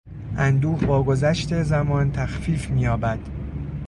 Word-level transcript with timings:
اندوه 0.37 0.85
با 0.85 1.03
گذشت 1.03 1.63
زمان 1.63 2.11
تخفیف 2.11 2.69
مییابد. 2.69 3.19